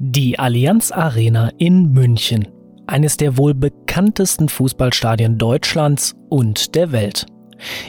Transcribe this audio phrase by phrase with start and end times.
[0.00, 2.46] Die Allianz Arena in München,
[2.86, 7.26] eines der wohl bekanntesten Fußballstadien Deutschlands und der Welt.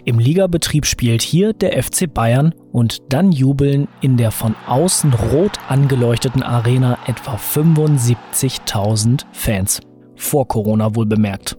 [0.06, 5.60] Im Ligabetrieb spielt hier der FC Bayern und dann jubeln in der von außen rot
[5.68, 9.80] angeleuchteten Arena etwa 75.000 Fans.
[10.16, 11.58] Vor Corona wohl bemerkt.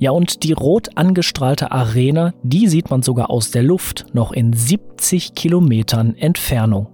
[0.00, 4.52] Ja, und die rot angestrahlte Arena, die sieht man sogar aus der Luft, noch in
[4.52, 6.88] 70 Kilometern Entfernung.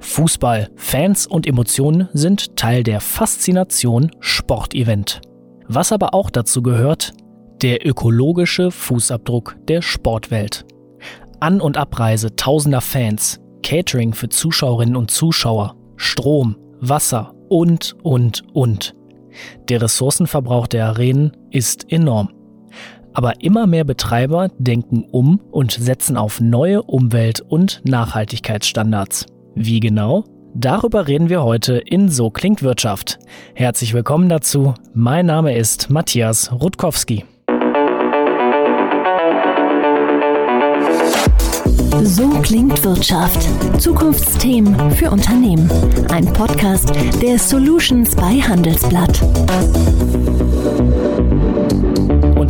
[0.00, 5.20] Fußball, Fans und Emotionen sind Teil der Faszination Sportevent.
[5.68, 7.12] Was aber auch dazu gehört,
[7.62, 10.64] der ökologische Fußabdruck der Sportwelt.
[11.40, 18.94] An- und Abreise tausender Fans, Catering für Zuschauerinnen und Zuschauer, Strom, Wasser und, und, und.
[19.68, 22.30] Der Ressourcenverbrauch der Arenen ist enorm.
[23.14, 29.26] Aber immer mehr Betreiber denken um und setzen auf neue Umwelt- und Nachhaltigkeitsstandards.
[29.54, 30.24] Wie genau?
[30.54, 33.18] Darüber reden wir heute in So klingt Wirtschaft.
[33.54, 34.74] Herzlich willkommen dazu.
[34.94, 37.24] Mein Name ist Matthias Rutkowski.
[42.02, 43.48] So klingt Wirtschaft.
[43.80, 45.70] Zukunftsthemen für Unternehmen.
[46.10, 49.22] Ein Podcast der Solutions bei Handelsblatt.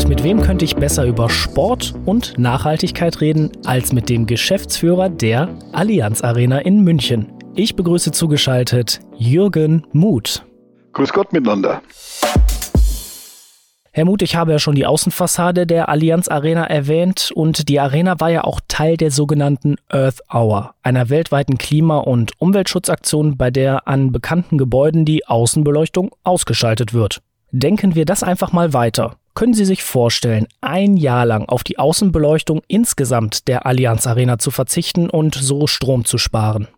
[0.03, 5.09] Und mit wem könnte ich besser über Sport und Nachhaltigkeit reden als mit dem Geschäftsführer
[5.09, 7.33] der Allianz Arena in München?
[7.55, 10.45] Ich begrüße zugeschaltet Jürgen Muth.
[10.93, 11.83] Grüß Gott miteinander.
[13.93, 18.19] Herr Muth, ich habe ja schon die Außenfassade der Allianz Arena erwähnt und die Arena
[18.19, 23.87] war ja auch Teil der sogenannten Earth Hour, einer weltweiten Klima- und Umweltschutzaktion, bei der
[23.87, 27.23] an bekannten Gebäuden die Außenbeleuchtung ausgeschaltet wird.
[27.53, 29.17] Denken wir das einfach mal weiter.
[29.35, 34.51] Können Sie sich vorstellen, ein Jahr lang auf die Außenbeleuchtung insgesamt der Allianz Arena zu
[34.51, 36.69] verzichten und so Strom zu sparen?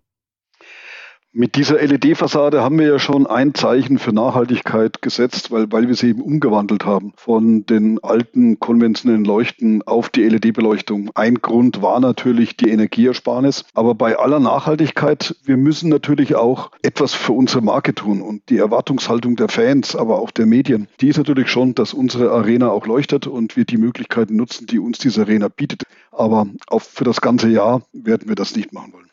[1.36, 5.96] Mit dieser LED-Fassade haben wir ja schon ein Zeichen für Nachhaltigkeit gesetzt, weil, weil wir
[5.96, 11.10] sie eben umgewandelt haben von den alten konventionellen Leuchten auf die LED-Beleuchtung.
[11.16, 13.64] Ein Grund war natürlich die Energieersparnis.
[13.74, 18.22] Aber bei aller Nachhaltigkeit, wir müssen natürlich auch etwas für unsere Marke tun.
[18.22, 22.30] Und die Erwartungshaltung der Fans, aber auch der Medien, die ist natürlich schon, dass unsere
[22.30, 25.82] Arena auch leuchtet und wir die Möglichkeiten nutzen, die uns diese Arena bietet.
[26.12, 29.10] Aber auch für das ganze Jahr werden wir das nicht machen wollen.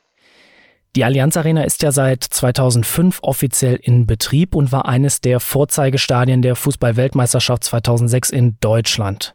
[0.98, 6.42] Die Allianz Arena ist ja seit 2005 offiziell in Betrieb und war eines der Vorzeigestadien
[6.42, 9.34] der Fußball-Weltmeisterschaft 2006 in Deutschland.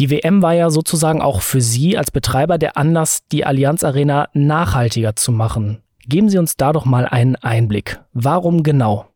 [0.00, 4.28] Die WM war ja sozusagen auch für Sie als Betreiber der Anlass, die Allianz Arena
[4.32, 5.82] nachhaltiger zu machen.
[6.08, 8.00] Geben Sie uns da doch mal einen Einblick.
[8.12, 9.06] Warum genau?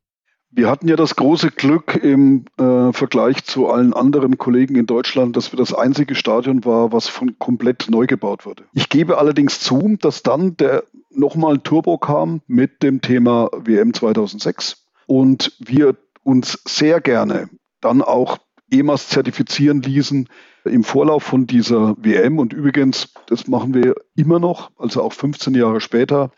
[0.52, 5.36] Wir hatten ja das große Glück im äh, Vergleich zu allen anderen Kollegen in Deutschland,
[5.36, 8.62] dass wir das einzige Stadion war, was von komplett neu gebaut wurde.
[8.72, 10.84] Ich gebe allerdings zu, dass dann der
[11.16, 17.48] nochmal Turbo kam mit dem Thema WM 2006 und wir uns sehr gerne
[17.80, 18.38] dann auch
[18.70, 20.28] EMAS zertifizieren ließen
[20.64, 22.38] im Vorlauf von dieser WM.
[22.38, 26.32] Und übrigens, das machen wir immer noch, also auch 15 Jahre später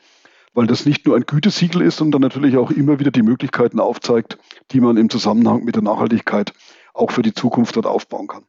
[0.59, 4.39] weil das nicht nur ein Gütesiegel ist, sondern natürlich auch immer wieder die Möglichkeiten aufzeigt,
[4.73, 6.53] die man im Zusammenhang mit der Nachhaltigkeit
[6.95, 8.45] auch für die Zukunft dort aufbauen kann.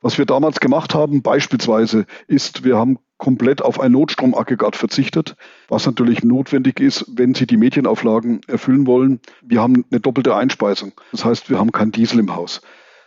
[0.00, 5.36] Was wir damals gemacht haben, beispielsweise, ist, wir haben komplett auf ein Notstromaggregat verzichtet,
[5.68, 9.20] was natürlich notwendig ist, wenn Sie die Medienauflagen erfüllen wollen.
[9.42, 10.90] Wir haben eine doppelte Einspeisung.
[11.12, 12.62] Das heißt, wir haben kein Diesel im Haus.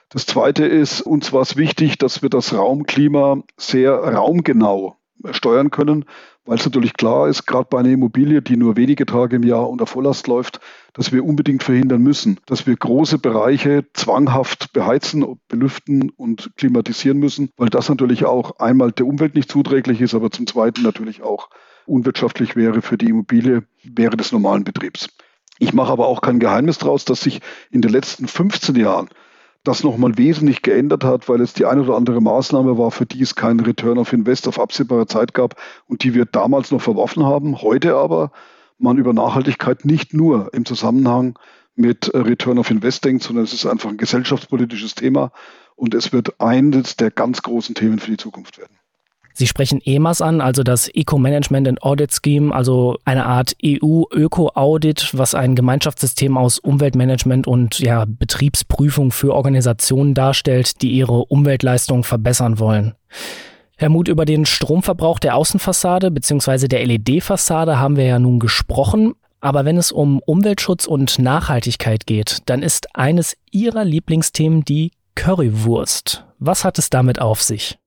[0.08, 4.96] Das Zweite ist, uns war es wichtig, dass wir das Raumklima sehr raumgenau
[5.32, 6.06] steuern können,
[6.46, 9.70] weil es natürlich klar ist, gerade bei einer Immobilie, die nur wenige Tage im Jahr
[9.70, 10.60] unter Volllast läuft,
[10.94, 17.50] dass wir unbedingt verhindern müssen, dass wir große Bereiche zwanghaft beheizen, belüften und klimatisieren müssen,
[17.58, 21.50] weil das natürlich auch einmal der Umwelt nicht zuträglich ist, aber zum Zweiten natürlich auch
[21.86, 25.10] unwirtschaftlich wäre für die Immobilie während des normalen Betriebs.
[25.58, 27.40] Ich mache aber auch kein Geheimnis daraus, dass sich
[27.72, 29.10] in den letzten 15 Jahren
[29.66, 33.22] das nochmal wesentlich geändert hat, weil es die eine oder andere Maßnahme war, für die
[33.22, 35.56] es keinen Return of Invest auf absehbare Zeit gab
[35.88, 37.62] und die wir damals noch verworfen haben.
[37.62, 38.32] Heute aber
[38.78, 41.38] man über Nachhaltigkeit nicht nur im Zusammenhang
[41.76, 45.32] mit Return of Invest denkt, sondern es ist einfach ein gesellschaftspolitisches Thema
[45.76, 48.78] und es wird eines der ganz großen Themen für die Zukunft werden.
[49.38, 55.36] Sie sprechen EMAS an, also das Eco-Management and Audit Scheme, also eine Art EU-Öko-Audit, was
[55.36, 62.94] ein Gemeinschaftssystem aus Umweltmanagement und ja, Betriebsprüfung für Organisationen darstellt, die ihre Umweltleistung verbessern wollen.
[63.76, 66.70] Herr Muth, über den Stromverbrauch der Außenfassade bzw.
[66.70, 69.16] der LED-Fassade haben wir ja nun gesprochen.
[69.42, 76.24] Aber wenn es um Umweltschutz und Nachhaltigkeit geht, dann ist eines Ihrer Lieblingsthemen die Currywurst.
[76.40, 77.78] Was hat es damit auf sich?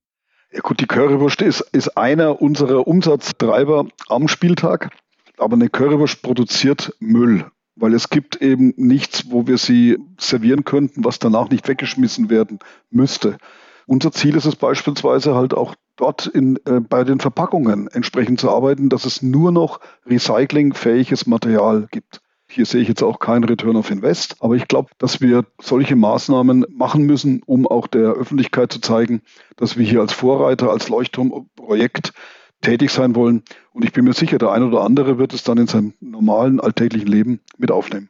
[0.50, 4.90] Ja gut, die Currywurst ist, ist einer unserer Umsatztreiber am Spieltag,
[5.36, 7.44] aber eine Currywurst produziert Müll.
[7.80, 12.58] weil es gibt eben nichts, wo wir sie servieren könnten, was danach nicht weggeschmissen werden
[12.90, 13.38] müsste.
[13.86, 18.50] Unser Ziel ist es beispielsweise halt auch dort in, äh, bei den Verpackungen entsprechend zu
[18.50, 22.20] arbeiten, dass es nur noch recyclingfähiges Material gibt.
[22.50, 25.96] Hier sehe ich jetzt auch keinen Return of Invest, aber ich glaube, dass wir solche
[25.96, 29.20] Maßnahmen machen müssen, um auch der Öffentlichkeit zu zeigen,
[29.56, 32.14] dass wir hier als Vorreiter, als Leuchtturmprojekt
[32.62, 33.42] tätig sein wollen.
[33.72, 36.58] Und ich bin mir sicher, der eine oder andere wird es dann in seinem normalen
[36.58, 38.08] alltäglichen Leben mit aufnehmen.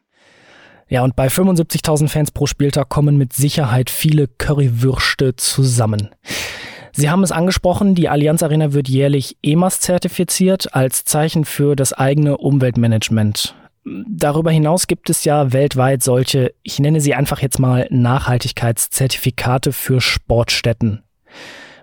[0.87, 6.09] Ja, und bei 75.000 Fans pro Spieltag kommen mit Sicherheit viele Currywürste zusammen.
[6.93, 11.93] Sie haben es angesprochen, die Allianz Arena wird jährlich EMAS zertifiziert als Zeichen für das
[11.93, 13.53] eigene Umweltmanagement.
[13.85, 20.01] Darüber hinaus gibt es ja weltweit solche, ich nenne sie einfach jetzt mal Nachhaltigkeitszertifikate für
[20.01, 21.03] Sportstätten.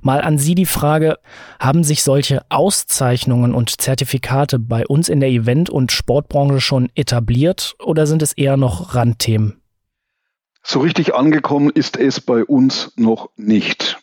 [0.03, 1.19] Mal an Sie die Frage,
[1.59, 7.75] haben sich solche Auszeichnungen und Zertifikate bei uns in der Event- und Sportbranche schon etabliert
[7.83, 9.61] oder sind es eher noch Randthemen?
[10.63, 13.99] So richtig angekommen ist es bei uns noch nicht.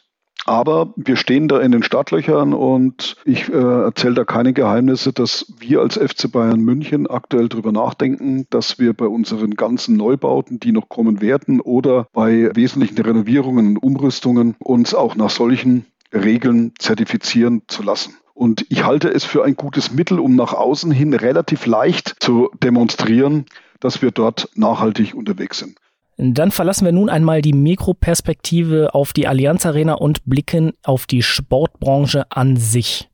[0.46, 5.54] Aber wir stehen da in den Startlöchern und ich äh, erzähle da keine Geheimnisse, dass
[5.58, 10.72] wir als FC Bayern München aktuell darüber nachdenken, dass wir bei unseren ganzen Neubauten, die
[10.72, 17.62] noch kommen werden, oder bei wesentlichen Renovierungen und Umrüstungen uns auch nach solchen Regeln zertifizieren
[17.68, 18.16] zu lassen.
[18.34, 22.50] Und ich halte es für ein gutes Mittel, um nach außen hin relativ leicht zu
[22.62, 23.46] demonstrieren,
[23.80, 25.78] dass wir dort nachhaltig unterwegs sind.
[26.18, 31.24] Dann verlassen wir nun einmal die Mikroperspektive auf die Allianz Arena und blicken auf die
[31.24, 33.10] Sportbranche an sich.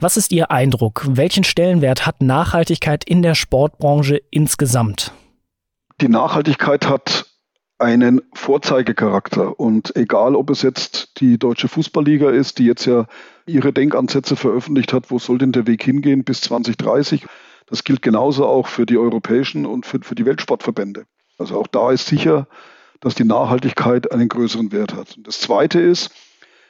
[0.00, 1.04] Was ist Ihr Eindruck?
[1.08, 5.12] Welchen Stellenwert hat Nachhaltigkeit in der Sportbranche insgesamt?
[6.00, 7.26] Die Nachhaltigkeit hat
[7.78, 9.58] einen Vorzeigecharakter.
[9.58, 13.06] Und egal, ob es jetzt die Deutsche Fußballliga ist, die jetzt ja
[13.46, 17.26] ihre Denkansätze veröffentlicht hat, wo soll denn der Weg hingehen bis 2030,
[17.66, 21.06] das gilt genauso auch für die europäischen und für, für die Weltsportverbände.
[21.38, 22.46] Also auch da ist sicher,
[23.00, 25.16] dass die Nachhaltigkeit einen größeren Wert hat.
[25.16, 26.10] Und das Zweite ist,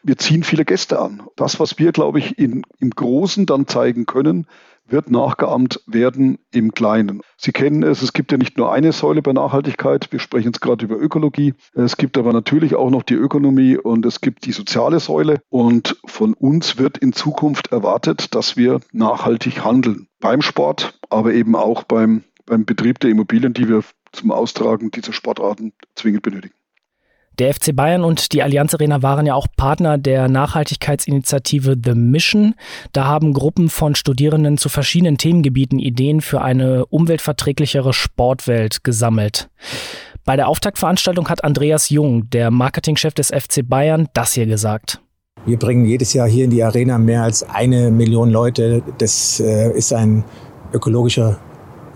[0.02, 1.22] wir ziehen viele Gäste an.
[1.37, 4.46] Das, was wir, glaube ich, in, im Großen dann zeigen können,
[4.87, 7.22] wird nachgeahmt werden im Kleinen.
[7.37, 10.61] Sie kennen es, es gibt ja nicht nur eine Säule bei Nachhaltigkeit, wir sprechen jetzt
[10.61, 14.52] gerade über Ökologie, es gibt aber natürlich auch noch die Ökonomie und es gibt die
[14.52, 20.06] soziale Säule und von uns wird in Zukunft erwartet, dass wir nachhaltig handeln.
[20.20, 23.82] Beim Sport, aber eben auch beim, beim Betrieb der Immobilien, die wir
[24.14, 26.55] zum Austragen dieser Sportarten zwingend benötigen.
[27.40, 32.55] Der FC Bayern und die Allianz Arena waren ja auch Partner der Nachhaltigkeitsinitiative The Mission.
[32.93, 39.50] Da haben Gruppen von Studierenden zu verschiedenen Themengebieten Ideen für eine umweltverträglichere Sportwelt gesammelt.
[40.25, 45.00] Bei der Auftaktveranstaltung hat Andreas Jung, der Marketingchef des FC Bayern, das hier gesagt.
[45.44, 48.82] Wir bringen jedes Jahr hier in die Arena mehr als eine Million Leute.
[48.99, 50.25] Das äh, ist ein
[50.72, 51.38] ökologischer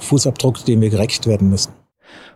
[0.01, 1.78] Fußabdruck, dem wir gerecht werden müssen.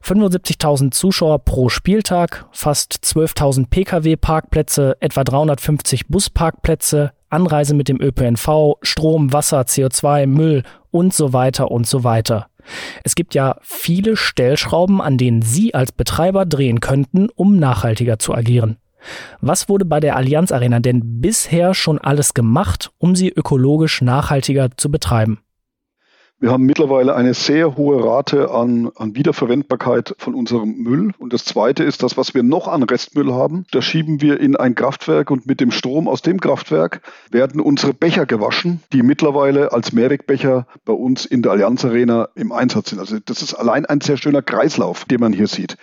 [0.02, 9.32] 75.000 Zuschauer pro Spieltag, fast 12.000 Pkw-Parkplätze, etwa 350 Busparkplätze, Anreise mit dem ÖPNV, Strom,
[9.32, 12.48] Wasser, CO2, Müll und so weiter und so weiter.
[13.04, 18.34] Es gibt ja viele Stellschrauben, an denen Sie als Betreiber drehen könnten, um nachhaltiger zu
[18.34, 18.76] agieren.
[19.40, 24.70] Was wurde bei der Allianz Arena denn bisher schon alles gemacht, um sie ökologisch nachhaltiger
[24.76, 25.40] zu betreiben?
[26.42, 31.12] Wir haben mittlerweile eine sehr hohe Rate an, an Wiederverwendbarkeit von unserem Müll.
[31.20, 34.56] Und das Zweite ist, das, was wir noch an Restmüll haben, da schieben wir in
[34.56, 39.72] ein Kraftwerk und mit dem Strom aus dem Kraftwerk werden unsere Becher gewaschen, die mittlerweile
[39.72, 42.98] als Mehrwegbecher bei uns in der Allianz Arena im Einsatz sind.
[42.98, 45.76] Also das ist allein ein sehr schöner Kreislauf, den man hier sieht.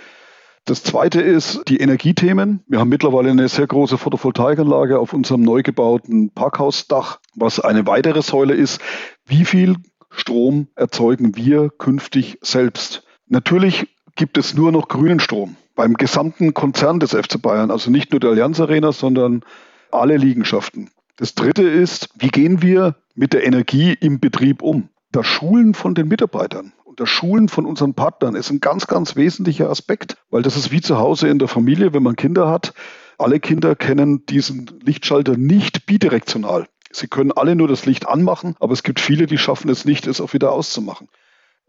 [0.65, 2.65] Das zweite ist die Energiethemen.
[2.67, 8.21] Wir haben mittlerweile eine sehr große Photovoltaikanlage auf unserem neu gebauten Parkhausdach, was eine weitere
[8.21, 8.81] Säule ist.
[9.25, 9.77] Wie viel
[10.09, 13.03] Strom erzeugen wir künftig selbst.
[13.27, 18.11] Natürlich gibt es nur noch grünen Strom beim gesamten Konzern des FC Bayern, also nicht
[18.11, 19.43] nur der Allianz Arena, sondern
[19.91, 20.89] alle Liegenschaften.
[21.15, 24.89] Das dritte ist, wie gehen wir mit der Energie im Betrieb um?
[25.11, 29.15] Das Schulen von den Mitarbeitern und das Schulen von unseren Partnern ist ein ganz, ganz
[29.15, 32.73] wesentlicher Aspekt, weil das ist wie zu Hause in der Familie, wenn man Kinder hat.
[33.17, 36.67] Alle Kinder kennen diesen Lichtschalter nicht bidirektional.
[36.91, 40.07] Sie können alle nur das Licht anmachen, aber es gibt viele, die schaffen es nicht,
[40.07, 41.07] es auch wieder auszumachen.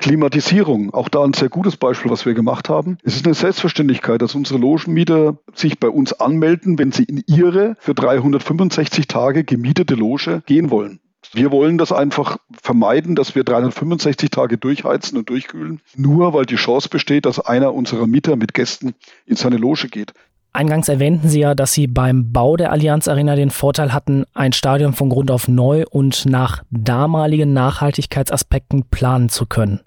[0.00, 2.96] Klimatisierung, auch da ein sehr gutes Beispiel, was wir gemacht haben.
[3.02, 7.76] Es ist eine Selbstverständlichkeit, dass unsere Logenmieter sich bei uns anmelden, wenn sie in ihre
[7.80, 11.00] für 365 Tage gemietete Loge gehen wollen.
[11.32, 16.56] Wir wollen das einfach vermeiden, dass wir 365 Tage durchheizen und durchkühlen, nur weil die
[16.56, 18.94] Chance besteht, dass einer unserer Mieter mit Gästen
[19.26, 20.14] in seine Loge geht.
[20.52, 24.52] Eingangs erwähnten Sie ja, dass Sie beim Bau der Allianz Arena den Vorteil hatten, ein
[24.52, 29.80] Stadion von Grund auf neu und nach damaligen Nachhaltigkeitsaspekten planen zu können.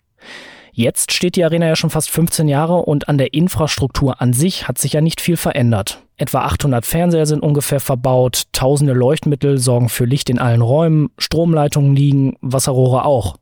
[0.72, 4.68] Jetzt steht die Arena ja schon fast 15 Jahre und an der Infrastruktur an sich
[4.68, 6.02] hat sich ja nicht viel verändert.
[6.18, 11.96] Etwa 800 Fernseher sind ungefähr verbaut, tausende Leuchtmittel sorgen für Licht in allen Räumen, Stromleitungen
[11.96, 13.36] liegen, Wasserrohre auch.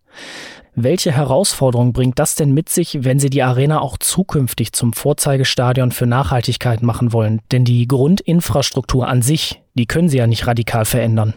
[0.74, 5.92] Welche Herausforderung bringt das denn mit sich, wenn Sie die Arena auch zukünftig zum Vorzeigestadion
[5.92, 7.42] für Nachhaltigkeit machen wollen?
[7.52, 11.34] Denn die Grundinfrastruktur an sich, die können Sie ja nicht radikal verändern.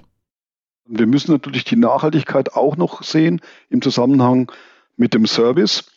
[0.87, 4.53] Wir müssen natürlich die Nachhaltigkeit auch noch sehen im Zusammenhang
[4.97, 5.91] mit dem Service,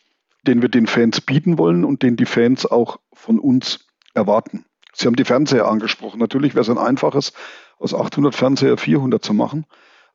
[0.48, 4.66] den wir den Fans bieten wollen und den die Fans auch von uns erwarten.
[4.94, 6.20] Sie haben die Fernseher angesprochen.
[6.20, 7.34] Natürlich wäre es ein einfaches,
[7.78, 9.66] aus 800 Fernseher 400 zu machen.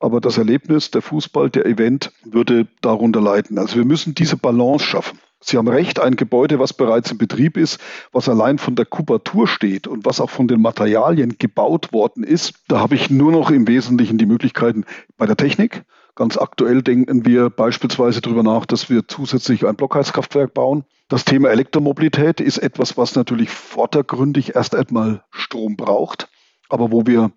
[0.02, 3.56] Aber das Erlebnis, der Fußball, der Event würde darunter leiden.
[3.56, 5.20] Also wir müssen diese Balance schaffen.
[5.40, 7.80] Sie haben recht, ein Gebäude, was bereits in Betrieb ist,
[8.10, 12.54] was allein von der Kubatur steht und was auch von den Materialien gebaut worden ist,
[12.66, 14.86] da habe ich nur noch im Wesentlichen die Möglichkeiten
[15.18, 15.84] bei der Technik.
[16.16, 20.84] Ganz aktuell denken wir beispielsweise darüber nach, dass wir zusätzlich ein Blockheizkraftwerk bauen.
[21.08, 26.28] Das Thema Elektromobilität ist etwas, was natürlich vordergründig erst einmal Strom braucht,
[26.68, 27.30] aber wo wir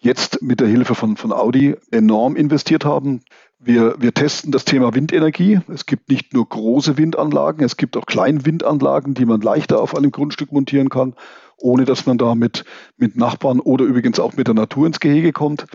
[0.00, 3.20] jetzt mit der Hilfe von, von Audi enorm investiert haben.
[3.58, 5.60] Wir, wir testen das Thema Windenergie.
[5.72, 9.96] Es gibt nicht nur große Windanlagen, es gibt auch kleine Windanlagen, die man leichter auf
[9.96, 11.14] einem Grundstück montieren kann,
[11.56, 12.64] ohne dass man da mit,
[12.96, 15.66] mit Nachbarn oder übrigens auch mit der Natur ins Gehege kommt.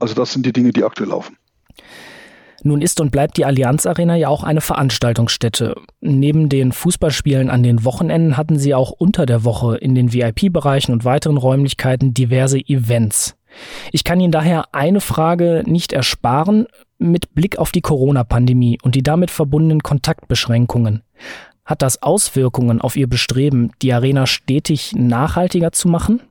[0.00, 1.36] Also das sind die Dinge, die aktuell laufen.
[2.62, 5.76] Nun ist und bleibt die Allianz Arena ja auch eine Veranstaltungsstätte.
[6.00, 10.92] Neben den Fußballspielen an den Wochenenden hatten sie auch unter der Woche in den VIP-Bereichen
[10.92, 13.35] und weiteren Räumlichkeiten diverse Events.
[13.92, 16.66] Ich kann Ihnen daher eine Frage nicht ersparen
[16.98, 21.02] mit Blick auf die Corona-Pandemie und die damit verbundenen Kontaktbeschränkungen.
[21.64, 26.22] Hat das Auswirkungen auf Ihr Bestreben, die Arena stetig nachhaltiger zu machen?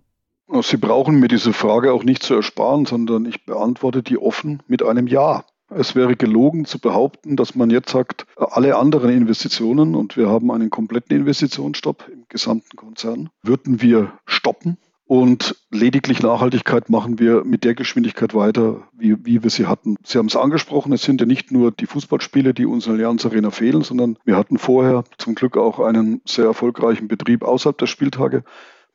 [0.62, 4.84] Sie brauchen mir diese Frage auch nicht zu ersparen, sondern ich beantworte die offen mit
[4.84, 5.44] einem Ja.
[5.70, 10.51] Es wäre gelogen zu behaupten, dass man jetzt sagt, alle anderen Investitionen, und wir haben
[10.51, 14.77] einen kompletten Investitionsstopp im gesamten Konzern, würden wir stoppen.
[15.08, 19.98] Und lediglich Nachhaltigkeit machen wir mit der Geschwindigkeit weiter, wie, wie wir sie hatten.
[20.04, 23.24] Sie haben es angesprochen, es sind ja nicht nur die Fußballspiele, die uns in Allianz
[23.24, 27.86] Arena fehlen, sondern wir hatten vorher zum Glück auch einen sehr erfolgreichen Betrieb außerhalb der
[27.86, 28.44] Spieltage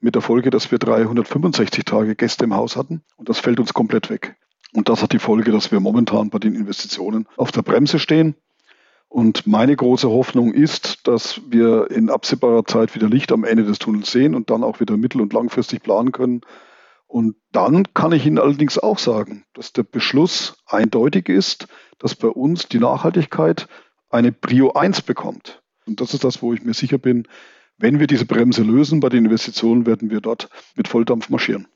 [0.01, 3.03] mit der Folge, dass wir 365 Tage Gäste im Haus hatten.
[3.17, 4.37] Und das fällt uns komplett weg.
[4.73, 8.35] Und das hat die Folge, dass wir momentan bei den Investitionen auf der Bremse stehen.
[9.11, 13.81] Und meine große Hoffnung ist, dass wir in absehbarer Zeit wieder Licht am Ende des
[13.81, 16.43] Tunnels sehen und dann auch wieder mittel- und langfristig planen können.
[17.09, 21.67] Und dann kann ich Ihnen allerdings auch sagen, dass der Beschluss eindeutig ist,
[21.99, 23.67] dass bei uns die Nachhaltigkeit
[24.11, 25.61] eine Prio 1 bekommt.
[25.87, 27.27] Und das ist das, wo ich mir sicher bin,
[27.79, 31.67] wenn wir diese Bremse lösen bei den Investitionen, werden wir dort mit Volldampf marschieren.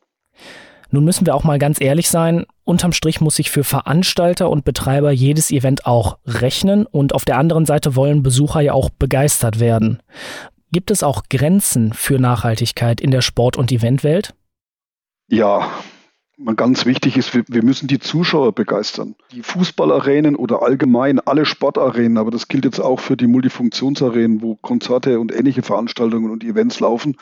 [0.90, 4.64] Nun müssen wir auch mal ganz ehrlich sein, unterm Strich muss sich für Veranstalter und
[4.64, 9.60] Betreiber jedes Event auch rechnen und auf der anderen Seite wollen Besucher ja auch begeistert
[9.60, 10.02] werden.
[10.72, 14.34] Gibt es auch Grenzen für Nachhaltigkeit in der Sport- und Eventwelt?
[15.28, 15.70] Ja,
[16.56, 19.14] ganz wichtig ist, wir, müssen die Zuschauer begeistern.
[19.32, 24.56] Die Fußballarenen oder allgemein alle Sportarenen, aber das gilt jetzt auch für die Multifunktionsarenen, wo
[24.56, 27.16] Konzerte und ähnliche Veranstaltungen und Events laufen,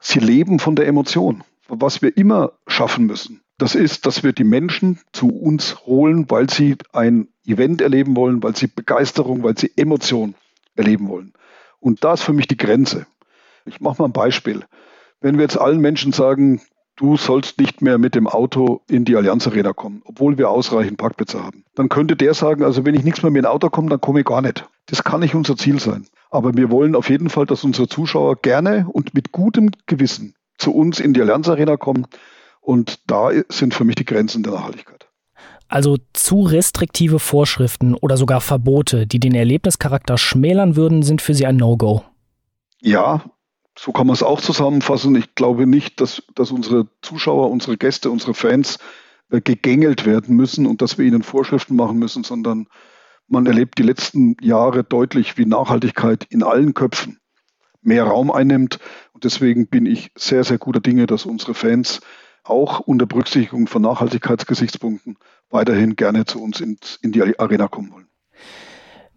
[0.00, 4.44] sie leben von der Emotion was wir immer schaffen müssen, das ist, dass wir die
[4.44, 9.70] Menschen zu uns holen, weil sie ein Event erleben wollen, weil sie Begeisterung, weil sie
[9.76, 10.34] Emotion
[10.76, 11.34] erleben wollen.
[11.78, 13.06] Und da ist für mich die Grenze.
[13.66, 14.64] Ich mache mal ein Beispiel.
[15.20, 16.62] Wenn wir jetzt allen Menschen sagen,
[16.96, 20.96] du sollst nicht mehr mit dem Auto in die Allianz Arena kommen, obwohl wir ausreichend
[20.96, 23.90] Parkplätze haben, dann könnte der sagen, also wenn ich nichts mehr mit dem Auto komme,
[23.90, 24.66] dann komme ich gar nicht.
[24.86, 26.06] Das kann nicht unser Ziel sein.
[26.30, 30.74] Aber wir wollen auf jeden Fall, dass unsere Zuschauer gerne und mit gutem Gewissen zu
[30.74, 32.06] uns in die Allianz Arena kommen.
[32.60, 35.08] Und da sind für mich die Grenzen der Nachhaltigkeit.
[35.68, 41.46] Also zu restriktive Vorschriften oder sogar Verbote, die den Erlebnischarakter schmälern würden, sind für Sie
[41.46, 42.02] ein No-Go.
[42.80, 43.22] Ja,
[43.78, 45.14] so kann man es auch zusammenfassen.
[45.14, 48.78] Ich glaube nicht, dass, dass unsere Zuschauer, unsere Gäste, unsere Fans
[49.30, 52.66] äh, gegängelt werden müssen und dass wir ihnen Vorschriften machen müssen, sondern
[53.28, 57.19] man erlebt die letzten Jahre deutlich, wie Nachhaltigkeit in allen Köpfen
[57.82, 58.78] mehr Raum einnimmt.
[59.12, 62.00] Und deswegen bin ich sehr, sehr guter Dinge, dass unsere Fans
[62.44, 65.16] auch unter Berücksichtigung von Nachhaltigkeitsgesichtspunkten
[65.50, 68.06] weiterhin gerne zu uns in, in die Arena kommen wollen.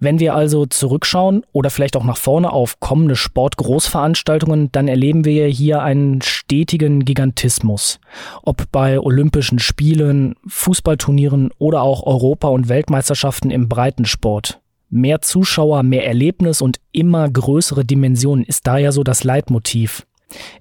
[0.03, 5.48] Wenn wir also zurückschauen oder vielleicht auch nach vorne auf kommende Sportgroßveranstaltungen, dann erleben wir
[5.48, 8.01] hier einen stetigen Gigantismus.
[8.41, 14.60] Ob bei Olympischen Spielen, Fußballturnieren oder auch Europa- und Weltmeisterschaften im Breitensport.
[14.95, 20.05] Mehr Zuschauer, mehr Erlebnis und immer größere Dimensionen ist da ja so das Leitmotiv.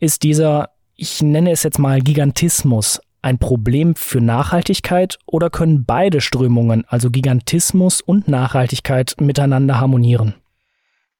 [0.00, 6.22] Ist dieser, ich nenne es jetzt mal Gigantismus, ein Problem für Nachhaltigkeit oder können beide
[6.22, 10.34] Strömungen, also Gigantismus und Nachhaltigkeit, miteinander harmonieren?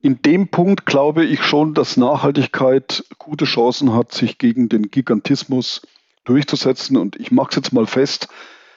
[0.00, 5.86] In dem Punkt glaube ich schon, dass Nachhaltigkeit gute Chancen hat, sich gegen den Gigantismus
[6.24, 6.96] durchzusetzen.
[6.96, 8.28] Und ich mache es jetzt mal fest.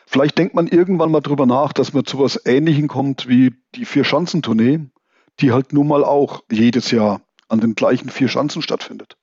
[0.08, 3.86] Vielleicht denkt man irgendwann mal drüber nach, dass man zu was Ähnlichem kommt wie die
[3.86, 4.80] Vier-Schanzentournee,
[5.40, 9.18] die halt nun mal auch jedes Jahr an den gleichen vier Schanzen stattfindet.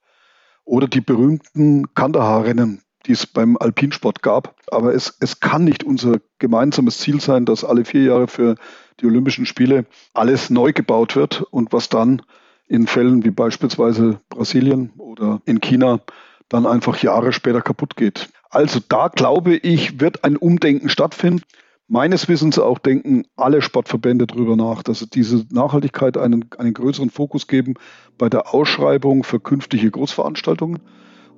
[0.65, 4.55] Oder die berühmten Kandahar-Rennen, die es beim Alpinsport gab.
[4.71, 8.57] Aber es, es kann nicht unser gemeinsames Ziel sein, dass alle vier Jahre für
[9.01, 12.23] die Olympischen Spiele alles neu gebaut wird und was dann
[12.69, 16.01] in Fällen wie beispielsweise Brasilien oder in China
[16.49, 18.31] dann einfach Jahre später kaputt geht.
[18.53, 21.43] Also da glaube ich, wird ein Umdenken stattfinden.
[21.89, 27.09] Meines Wissens auch denken alle Sportverbände darüber nach, dass sie diese Nachhaltigkeit einen, einen größeren
[27.09, 27.75] Fokus geben
[28.19, 30.81] bei der Ausschreibung für künftige Großveranstaltungen.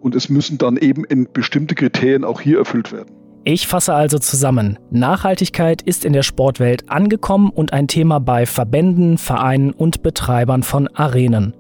[0.01, 3.24] Und es müssen dann eben in bestimmte Kriterien auch hier erfüllt werden.
[3.47, 4.79] Ich fasse also zusammen.
[4.91, 10.89] Nachhaltigkeit ist in der Sportwelt angekommen und ein Thema bei Verbänden, Vereinen und Betreibern von
[10.89, 11.55] Arenen.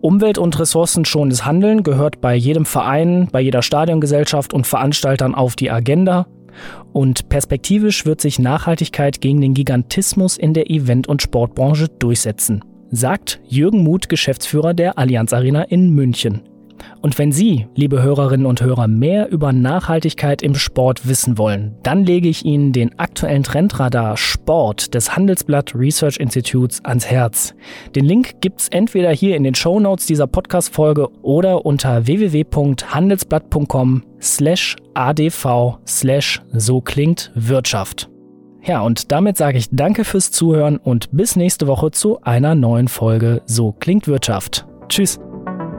[0.00, 5.70] Umwelt- und ressourcenschonendes Handeln gehört bei jedem Verein, bei jeder Stadiongesellschaft und Veranstaltern auf die
[5.70, 6.26] Agenda.
[6.92, 13.40] Und perspektivisch wird sich Nachhaltigkeit gegen den Gigantismus in der Event- und Sportbranche durchsetzen, sagt
[13.46, 16.42] Jürgen Muth, Geschäftsführer der Allianz Arena in München.
[17.00, 22.04] Und wenn Sie, liebe Hörerinnen und Hörer, mehr über Nachhaltigkeit im Sport wissen wollen, dann
[22.04, 27.54] lege ich Ihnen den aktuellen Trendradar Sport des Handelsblatt Research Institutes ans Herz.
[27.94, 34.76] Den Link gibt's entweder hier in den Show Notes dieser Podcast-Folge oder unter www.handelsblatt.com slash
[34.94, 38.10] adv slash so klingt Wirtschaft.
[38.62, 42.88] Ja, und damit sage ich danke fürs Zuhören und bis nächste Woche zu einer neuen
[42.88, 44.66] Folge So klingt Wirtschaft.
[44.88, 45.18] Tschüss.